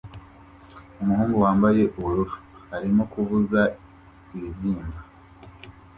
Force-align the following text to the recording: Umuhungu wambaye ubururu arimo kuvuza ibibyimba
Umuhungu 1.01 1.35
wambaye 1.45 1.81
ubururu 1.97 2.35
arimo 2.75 3.03
kuvuza 3.11 3.61
ibibyimba 4.37 4.99